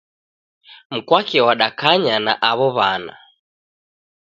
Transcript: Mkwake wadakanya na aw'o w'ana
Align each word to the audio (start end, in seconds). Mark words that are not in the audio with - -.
Mkwake 0.93 1.37
wadakanya 1.47 2.15
na 2.25 2.33
aw'o 2.49 2.67
w'ana 2.75 3.13